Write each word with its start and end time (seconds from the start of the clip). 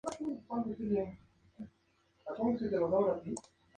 Zope 0.03 0.73
tiene 0.73 1.19
la 2.27 2.33
capacidad 2.35 2.81
multihilo. 2.81 3.35